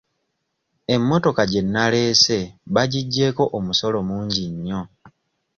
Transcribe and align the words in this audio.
Emmotoka 0.95 1.41
gye 1.51 1.61
naleese 1.73 2.37
bagiggyeko 2.73 3.43
omusolo 3.57 3.97
mungi 4.09 4.43
nnyo. 4.53 4.81